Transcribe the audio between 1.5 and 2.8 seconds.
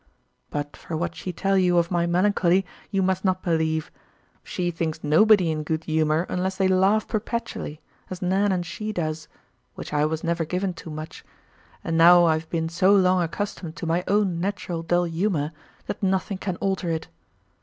you of my melancholy